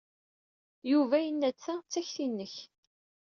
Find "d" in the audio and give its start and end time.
1.79-1.85